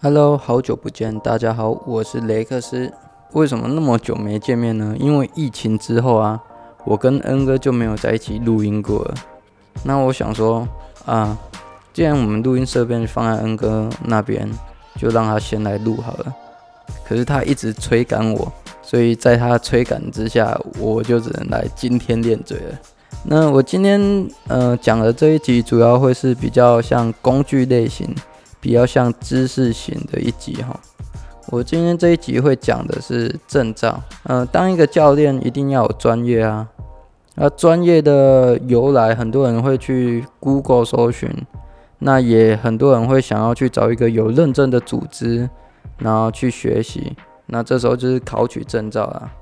[0.00, 2.92] Hello，好久不见，大家好，我是雷克斯。
[3.32, 4.94] 为什么那么久没见面呢？
[4.96, 6.40] 因为疫情之后啊，
[6.84, 9.14] 我跟恩哥就没有在一起录音过了。
[9.82, 10.68] 那我想说
[11.04, 11.36] 啊，
[11.92, 14.48] 既然我们录音设备放在恩哥那边，
[14.96, 16.32] 就让他先来录好了。
[17.04, 22.78] 可是他一直催赶我，所以在他催赶之下，我就只能来今天练嘴了。
[23.24, 28.14] 那我今天呃讲的这一集，主要会是比较像工具类型。
[28.68, 30.78] 比较像知识型的一集哈，
[31.46, 33.98] 我今天这一集会讲的是证照。
[34.24, 36.68] 嗯，当一个教练一定要有专业啊，
[37.36, 41.30] 那专业的由来，很多人会去 Google 搜寻，
[42.00, 45.48] 那也很多人会想要去找一个有认证的组织，
[45.96, 47.16] 然后去学习。
[47.46, 49.32] 那这时候就是考取证照啦。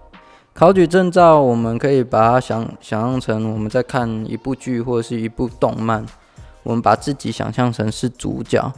[0.54, 6.06] 考取证照，我们可以把它想想象成我们在看一部剧或者是一部动漫，
[6.62, 8.72] 我们把自己想象成是主角。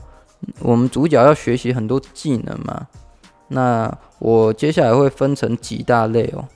[0.61, 2.87] 我们主角要学习很多技能嘛，
[3.49, 6.47] 那我接下来会分成几大类哦。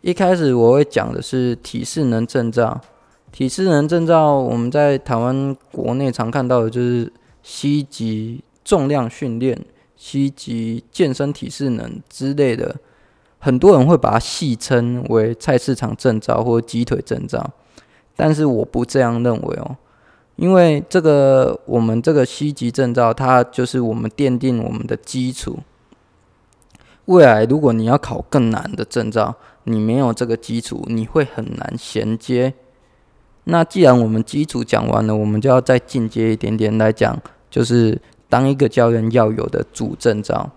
[0.00, 2.80] 一开始我会讲的是体适能证照，
[3.32, 7.10] 体适能证照我们在台湾国内常看到的就是
[7.42, 9.64] 西级重量训练、
[9.96, 12.76] 西级健身体适能之类的，
[13.38, 17.52] 很多人会把它戏称为菜市场证照或鸡腿证照，
[18.14, 19.76] 但是我不这样认为哦。
[20.36, 25.60] 因为这个，我们这个 C 级证照，它就是我们奠定我们的基础。
[27.04, 32.54] 未来如果你要考更难的证照，你没有这个基础，你会很难衔接。
[33.44, 40.50] 那既然我们基础讲完了，我们就要再进阶一点点来讲，就是当一个教练要有的主证照。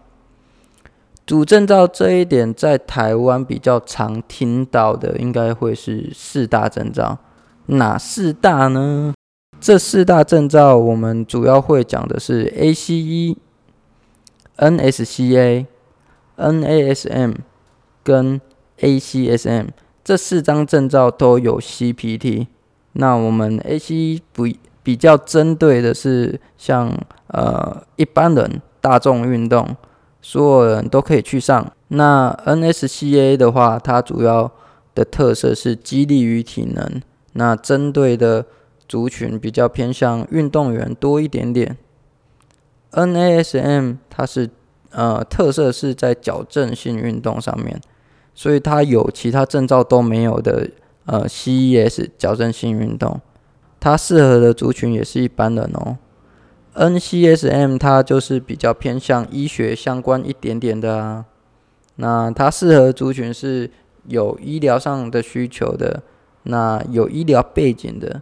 [1.26, 7.20] 主证照这一点，在台湾比较常听到的，应该会是四大证照。
[7.66, 9.14] 哪四大呢？
[9.60, 13.36] 这四大证照，我们主要会讲的是 ACE、
[14.56, 15.66] NSCA、
[16.38, 17.36] NASM
[18.04, 18.40] 跟
[18.80, 19.68] ACSM
[20.04, 22.48] 这四张证照都有 CPT。
[22.94, 24.48] 那我们 ACE 不
[24.84, 26.94] 比较针对的是像
[27.28, 29.76] 呃一般人大众运动，
[30.22, 31.74] 所有人都可以去上。
[31.90, 34.50] 那 NSCA 的话，它主要
[34.94, 37.02] 的特色是激励与体能，
[37.34, 38.46] 那针对的。
[38.88, 41.78] 族群比较偏向运动员多一点点
[42.92, 44.50] ，NASM 它是
[44.92, 47.82] 呃特色是在矫正性运动上面，
[48.34, 50.70] 所以它有其他证照都没有的
[51.06, 53.20] 呃 CES 矫正性运动，
[53.80, 55.98] 它适合的族群也是一般人哦。
[56.76, 61.26] NCSM 它就是比较偏向医学相关一点点的啊，
[61.96, 63.70] 那它适合族群是
[64.06, 66.04] 有医疗上的需求的，
[66.44, 68.22] 那有医疗背景的。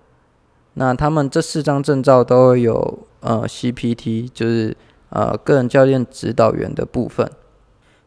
[0.76, 4.76] 那他们这四张证照都有呃 CPT，就是
[5.10, 7.30] 呃个人教练指导员的部分。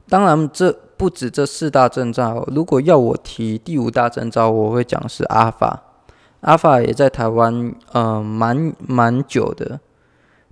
[0.09, 2.47] 当然，这不止这四大证照。
[2.49, 5.83] 如果要我提第五大证照，我会讲是阿法。
[6.41, 9.81] 阿法也在台湾呃蛮蛮久的，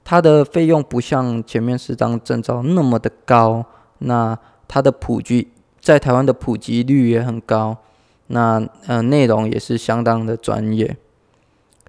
[0.04, 3.64] 它的费用不像前面四张证照那么的高。
[3.98, 4.38] 那
[4.68, 5.48] 它的普及
[5.80, 7.78] 在台湾的普及率也很高。
[8.26, 10.96] 那呃内容也是相当的专业。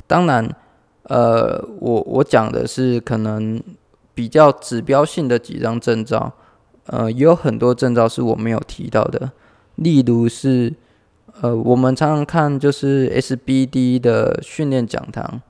[0.07, 0.49] 当然，
[1.03, 3.61] 呃，我我讲的是可能
[4.15, 6.33] 比较指标性的几张证照，
[6.85, 9.31] 呃，也有很多证照是我没有提到的，
[9.75, 10.73] 例如是，
[11.41, 15.41] 呃，我们常常看就是 SBD 的训练讲堂，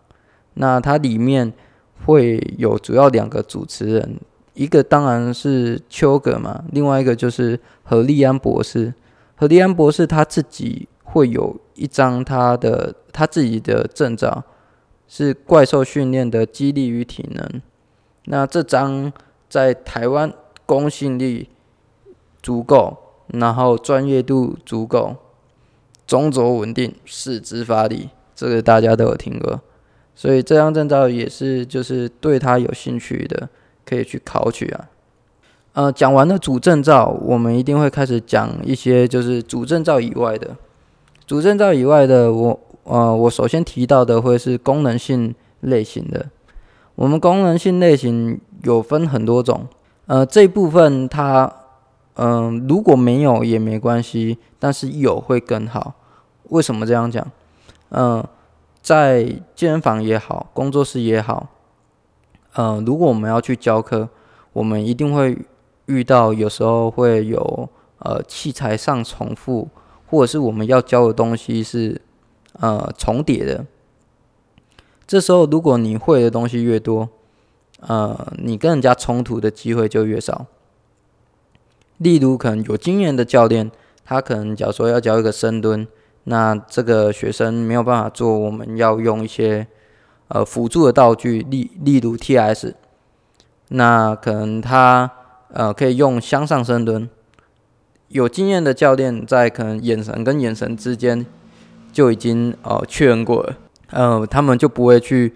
[0.56, 1.54] 那它里面
[2.06, 4.18] 会有主要两个主持人，
[4.54, 8.94] 一个当然是丘格嘛，另外一个就是何利安博士，
[9.36, 12.94] 何利安博士他自己会有一张他的。
[13.18, 14.44] 他自己的证照
[15.08, 17.64] 是怪兽训练的激励与体能，
[18.26, 19.12] 那这张
[19.50, 20.32] 在台湾
[20.68, 21.50] 公信力
[22.44, 22.96] 足够，
[23.30, 25.16] 然后专业度足够，
[26.06, 29.62] 中轴稳定，四肢发力，这个大家都有听过，
[30.14, 33.50] 所以这张证照也是就是对他有兴趣的
[33.84, 34.90] 可以去考取啊。
[35.74, 40.56] 呃，讲完了主证照，我们一定会开始讲一些就是主证照以外的，
[41.28, 42.60] 主证照以外的我。
[42.90, 46.28] 呃，我首先提到的会是功能性类型的。
[46.96, 49.68] 我们功能性类型有分很多种，
[50.06, 51.54] 呃，这部分它，
[52.16, 55.96] 嗯，如果没有也没关系，但是有会更好。
[56.44, 57.30] 为什么这样讲？
[57.90, 58.24] 嗯，
[58.82, 61.50] 在健身房也好，工作室也好，
[62.56, 64.08] 嗯，如果我们要去教课，
[64.54, 65.38] 我们一定会
[65.88, 67.68] 遇到有时候会有
[68.00, 69.68] 呃器材上重复，
[70.08, 72.02] 或者是我们要教的东西是。
[72.60, 73.68] 呃，重叠的。
[75.06, 77.08] 这时候，如果你会的东西越多，
[77.82, 80.48] 呃，你跟人家冲突的机会就越少。
[82.00, 83.70] 例如，可能有经验的教练，
[84.04, 85.88] 他可能假如说要教一个深蹲，
[86.24, 89.68] 那这个学生没有办法做，我们要用一些
[90.30, 92.74] 呃辅助的道具，例例如 TS，
[93.68, 95.12] 那可能他
[95.54, 97.08] 呃可以用向上深蹲。
[98.10, 101.26] 有经验的教练在可能眼神跟眼神之间
[101.92, 103.58] 就已经呃确认过了，
[103.90, 105.34] 呃，他们就不会去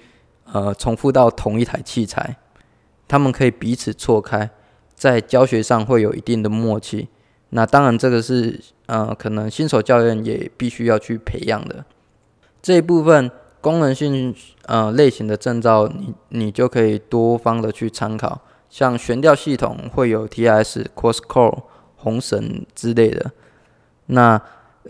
[0.52, 2.38] 呃重复到同一台器材，
[3.08, 4.50] 他们可以彼此错开，
[4.96, 7.10] 在教学上会有一定的默契。
[7.50, 11.84] 那当然，这个是呃可能新手教练也必须要去培养的
[12.62, 13.30] 这一部分
[13.60, 14.34] 功能性
[14.68, 18.40] 呃类型的证照，你你就可以多方的去参考，
[18.70, 21.64] 像悬吊系统会有 TS Cross Core。
[22.02, 23.32] 红绳之类的，
[24.08, 24.42] 那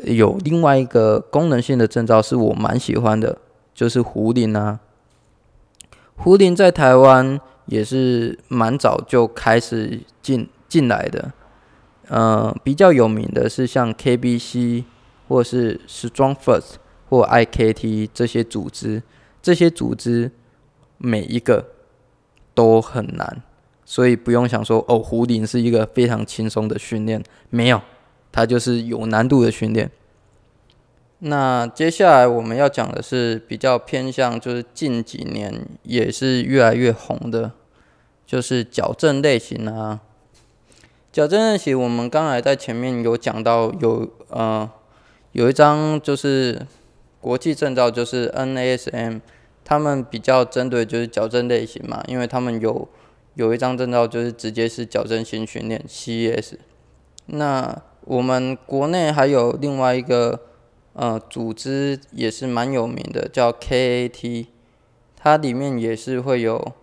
[0.06, 3.38] 有另外一个功能性的证照是我蛮喜欢的，
[3.74, 4.80] 就是胡林啊。
[6.16, 11.34] 胡林在台湾也是蛮早就开始进进来的，
[12.08, 14.86] 呃，比较有名的是像 KBC
[15.28, 16.76] 或是 Strong First
[17.10, 19.04] 或 IKT 这些组织，
[19.42, 20.32] 这些组织
[20.98, 21.66] 每一个
[22.54, 23.42] 都很难。
[23.92, 27.82] 所以不用想说哦，壶铃是一个非常轻松的训练，没有，
[28.32, 29.92] 它就是有难度的训练。
[31.20, 37.52] 那接下来我们要讲的是比较偏向，就是近几年也是越来越红的，
[38.26, 40.00] 就是矫正类型啊。
[41.12, 44.72] 矫正类型，我们刚才在前面有讲到，有呃
[45.34, 46.66] 有一张就是
[47.20, 49.20] 国际证照，就是 NASM，
[49.66, 52.88] 他们比较针对就是矫正类型嘛，因为他们有。
[53.36, 56.56] 有一张证照就是直接是矫正性训练 CES，
[57.28, 60.42] 那我们国内还有另外一个
[60.94, 64.48] 呃组织也是蛮有名的，叫 KAT，
[65.16, 66.74] 它里面也是会有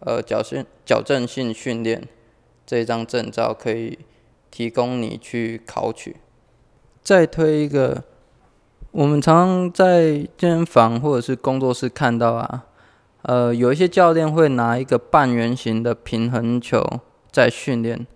[0.00, 2.06] 呃矫正矫正性训练
[2.66, 3.98] 这张证照可以
[4.50, 6.16] 提供你去考取。
[7.02, 8.04] 再推一个，
[8.90, 12.66] 我们常常在健身房或者是工作室看到啊。
[13.26, 17.00] 呃，有一些教练会拿一个半圆形的平衡球
[17.32, 18.06] 在训练，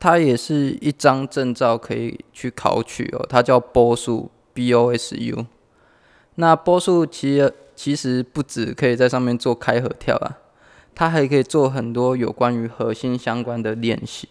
[0.00, 5.46] 它也是一张证照可以去考取哦，它叫波速 B O S U。
[6.34, 10.38] 那波速其实其实不止可以在上面做开合跳啊，
[10.92, 14.28] 它还可以做很多有关于核心相关的练习。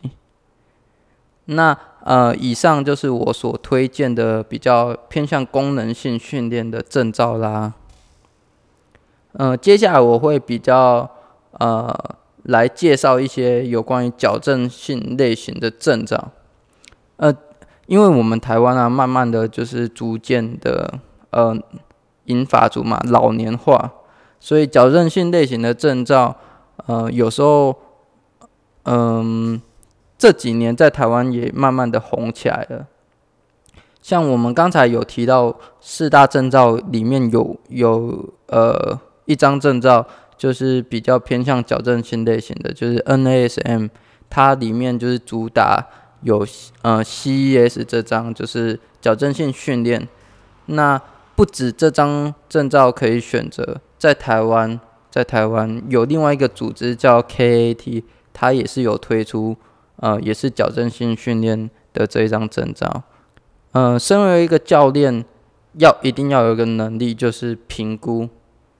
[1.45, 7.75] 那呃，以上就是我所推荐的比较偏向功能性训练的证照啦。
[9.39, 11.07] 呃，接下来我会比较
[11.51, 11.95] 呃
[12.45, 16.31] 来介绍一些有关于矫正性类型的症状。
[17.17, 17.31] 呃，
[17.85, 20.99] 因为我们台湾啊，慢慢的就是逐渐的
[21.29, 21.55] 呃
[22.25, 23.91] 银发族嘛，老年化，
[24.39, 26.35] 所以矫正性类型的症状，
[26.87, 27.75] 呃，有时候
[28.85, 29.61] 嗯
[30.17, 32.87] 这几年在台湾也慢慢的红起来了。
[34.01, 38.99] 像我们刚才有提到四大证照里面有有呃。
[39.27, 43.89] 一张证照就是比较偏向矫正性类型的，就是 NASM，
[44.29, 45.87] 它里面就是主打
[46.21, 46.45] 有
[46.81, 50.07] 呃 CES 这张就是矫正性训练。
[50.65, 50.99] 那
[51.35, 54.79] 不止这张证照可以选择，在台湾，
[55.11, 58.03] 在台湾有另外一个组织叫 KAT，
[58.33, 59.55] 它也是有推出
[59.97, 63.03] 呃也是矫正性训练的这一张证照。
[63.71, 65.23] 呃，身为一个教练，
[65.73, 68.29] 要一定要有一个能力，就是评估。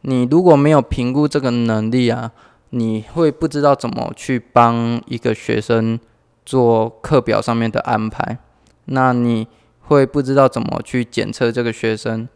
[0.01, 2.31] 你如果没有评估这个能力啊，
[2.69, 5.99] 你会不知道怎么去帮一个学生
[6.45, 8.37] 做课表上面的安排。
[8.85, 9.47] 那你
[9.81, 12.27] 会不知道怎么去检测这个学生。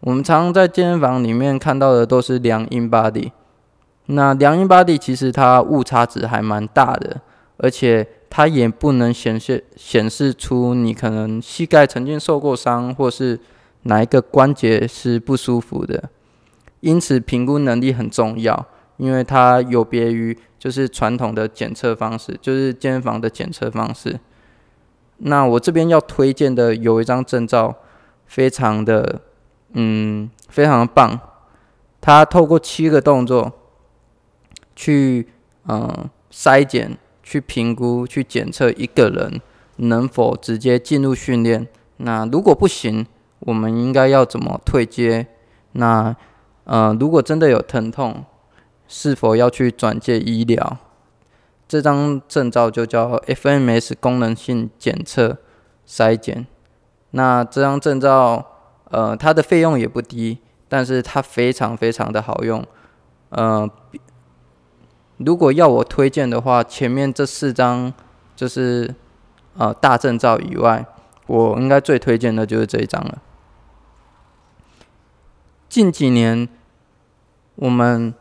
[0.00, 3.30] 我们常常在健身房里面看到的都是量 in body，
[4.06, 7.22] 那量 in body 其实它误差值还蛮大的，
[7.56, 13.40] 而且它也不能显示显示出你可能膝盖曾经受过伤，或是
[13.84, 16.10] 哪一个关节是不舒服的。
[16.80, 18.66] 因此，评估能力很重要，
[18.96, 24.20] 因为它有别于就是传统的检测方式，就是健身房的检测方式。
[25.18, 27.76] 那我这边要推荐的有一张证照，
[28.26, 29.22] 非常的，
[29.72, 31.18] 嗯，非常的棒。
[32.00, 33.52] 它透过七个动作
[34.76, 35.28] 去，
[35.66, 39.40] 嗯，筛检、去评估、去检测一个人
[39.76, 41.66] 能否直接进入训练。
[41.96, 43.06] 那如果不行，
[43.40, 45.26] 我们应该要怎么退阶？
[45.72, 46.14] 那
[46.66, 48.24] 呃，如果真的有疼痛，
[48.86, 50.78] 是否要去转介医疗？
[51.66, 55.38] 这张证照就叫 FMS 功能性检测
[55.88, 56.46] 筛检。
[57.10, 58.44] 那这张证照，
[58.90, 62.64] 呃，它的费用也不低，但是它非常非常的好用。
[63.30, 63.68] 呃，
[65.16, 67.92] 如果要我推荐的话，前面这四张
[68.36, 68.94] 就是
[69.56, 70.84] 呃大证照以外，
[71.26, 73.22] 我应该最推荐的就是这一张了。
[75.68, 76.48] 近几年，
[77.56, 78.14] 我们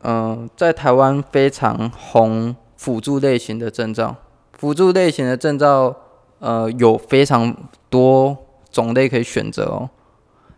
[0.00, 4.14] 呃在台湾非常红辅助类型的证照，
[4.52, 5.96] 辅助类型的证照
[6.38, 7.56] 呃有非常
[7.90, 8.36] 多
[8.70, 9.90] 种类可以选择哦，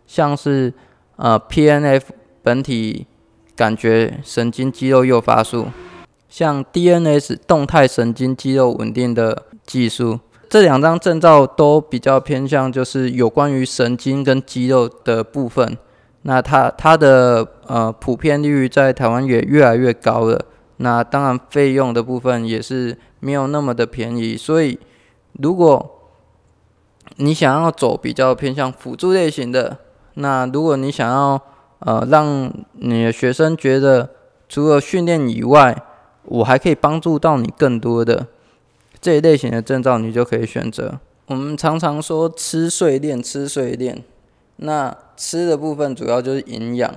[0.05, 0.73] 像是
[1.15, 2.03] 呃 PNF
[2.43, 3.07] 本体。
[3.57, 5.67] 感觉神经肌肉诱发术，
[6.27, 15.77] 像 DNS 动态神经肌肉稳定的技术，这两张证照都比较偏向就是有关于神经跟肌肉的部分。
[16.27, 20.43] 那它它的呃普遍率在台湾也越来越高了。
[20.77, 24.35] 那当然费用的部分也是没有那么的便宜。
[24.35, 24.79] 所以
[25.33, 26.01] 如果
[27.17, 29.77] 你想要走比较偏向辅助类型的，
[30.15, 31.39] 那如果你想要
[31.79, 34.09] 呃，让你的学生觉得
[34.49, 35.77] 除了训练以外，
[36.23, 38.25] 我还可以帮助到你更多的
[38.99, 40.99] 这一类型的证照，你就可以选择。
[41.27, 44.03] 我们常常说吃睡练，吃睡练。
[44.57, 46.95] 那吃的部分主要就是营养，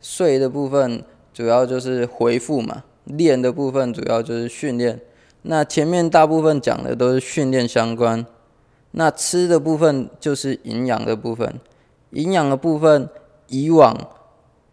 [0.00, 5.00] 睡的部分主要就是回复嘛，练的部分主要就是训练。
[5.42, 8.24] 那前面大部分讲的都是训练相关，
[8.92, 11.58] 那吃的部分就是营养的部分，
[12.10, 13.08] 营养的部分。
[13.48, 13.94] 以往，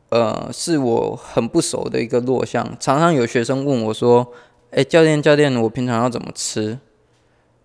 [0.07, 2.65] 呃，是我很不熟的一个弱项。
[2.79, 4.25] 常常有学生问我说
[4.71, 6.79] ：“哎，教练，教练，我平常要怎么吃？”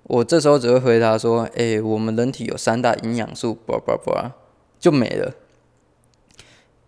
[0.05, 4.33] 我这时候只会回答说：“哎，我们人体有三大营养素，叭叭叭，
[4.85, 5.33] 就没了。”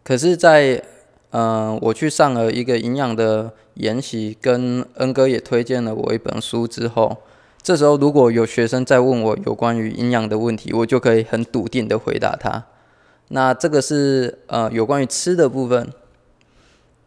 [0.05, 0.83] 可是，在
[1.31, 7.17] 呃，我去上了一个营养的研习，跟恩哥也推荐了我一本书之后，
[7.63, 12.65] 这时候如果有学生在问我有关于营养的问题，我就可以很笃定的回答他。
[13.29, 15.91] 那这个是呃有关于吃的部分，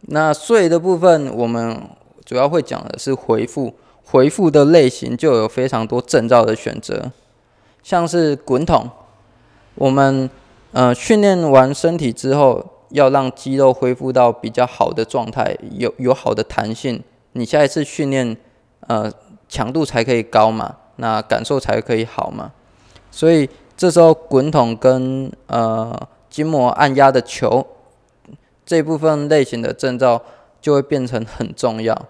[0.02, 1.80] 那睡的部分我们
[2.26, 7.10] 主要会讲的是回复，回复的类型就有非常多证照的选择，
[7.82, 8.90] 像是滚筒，
[9.76, 10.28] 我们
[10.72, 18.36] 呃训练完身体之后，要让肌肉恢复到比较好的状态，有有好的弹性，你下一次训练
[18.86, 19.12] 呃
[19.48, 22.52] 强度才可以高嘛，那感受才可以好嘛，
[23.10, 23.48] 所以。
[23.80, 25.98] 这时候滚筒跟呃
[26.28, 27.66] 筋膜按压的球
[28.66, 30.20] 这部分类型的证照
[30.60, 32.06] 就会变成很重要，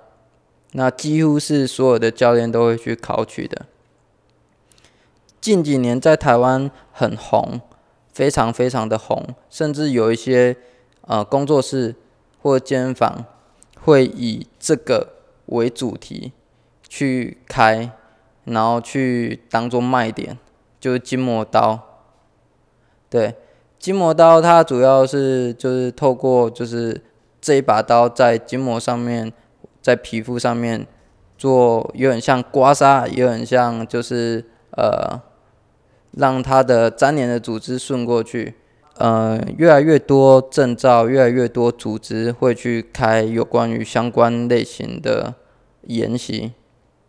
[0.72, 3.66] 那几乎是所有的教练都会去考取的。
[5.40, 7.60] 近几年在台湾很红，
[8.20, 10.54] 非常非常的红，甚至有一些
[11.06, 11.94] 呃工作室
[12.42, 13.24] 或间房
[13.82, 15.08] 会以这个
[15.46, 16.32] 为主题
[16.86, 17.92] 去开，
[18.44, 20.36] 然后去当做卖点。
[20.78, 21.78] 就是筋膜刀，
[23.08, 23.34] 对，
[23.78, 27.02] 筋膜刀它主要是就是透过就是
[27.40, 29.32] 这一把刀在筋膜上面，
[29.80, 30.86] 在皮肤上面
[31.38, 35.20] 做，有点像刮痧，有点像就是呃
[36.12, 38.54] 让它的粘连的组织顺过去，
[38.96, 45.34] 呃，越来越多证照，越来越多组织会去开有关于相关类型的
[45.82, 46.52] 研习。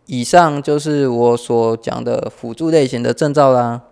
[0.06, 3.84] 以上就是我所讲的辅助类型的证照啦。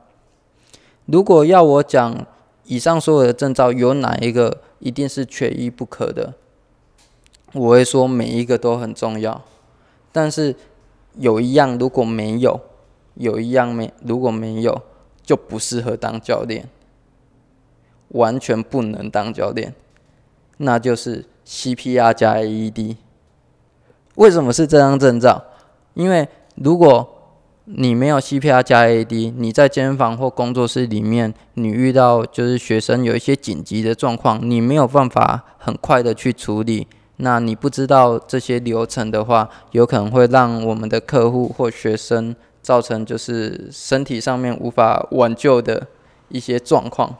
[1.05, 2.25] 如果要我讲
[2.65, 6.33] 以上所有的证照有哪一个一定是缺一不可的，
[7.53, 9.41] 我会说每一个都很重要。
[10.11, 10.55] 但是
[11.17, 12.59] 有一样如果没有，
[13.15, 14.81] 有一样没如果没有，
[15.29, 16.67] 就不适合当教练，
[18.07, 19.75] 完全不能当教练，
[20.57, 22.95] 那就是 CPR 加 AED。
[24.15, 25.43] 为什么是这张证照？
[25.93, 27.07] 因为如果
[27.65, 45.87] 你没有 CPR 加 AED，你在健身房或工作室里面，你遇到就是学生有一些紧急的状况，你没有办法很快的去处理，那你不知道这些流程的话，有可能会让我们的客户或学生造成就是身体上面无法挽救的
[46.29, 47.15] 一些状况。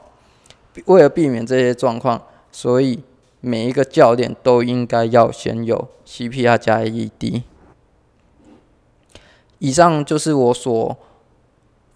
[0.86, 3.02] 为了避免这些状况，所以
[3.40, 7.42] 每一个教练都应该要先有 CPR 加 AED。
[9.58, 10.96] 以上就是我所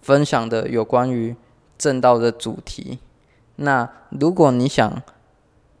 [0.01, 1.35] 分享的有关于
[1.77, 2.99] 正道的主题。
[3.55, 5.01] 那如果你想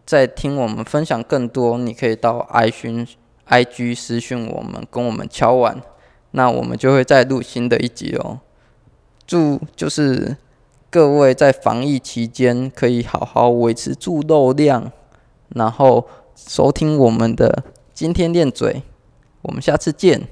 [0.05, 3.05] 再听我们分享更多，你可以到 i 讯
[3.45, 5.79] i g 私讯我们，跟我们敲完，
[6.35, 8.41] 那我们就会再录新的一集哦。
[9.25, 10.35] 祝就是
[10.89, 14.91] 各位在防疫期间可以好好维持住肉量，
[15.49, 17.63] 然后收听我们的
[17.93, 18.83] 今天练嘴，
[19.43, 20.27] 我们下次见。